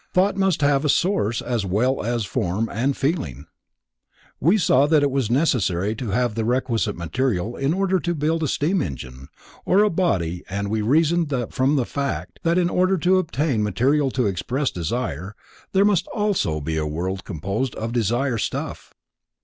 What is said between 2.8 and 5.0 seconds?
feeling. We saw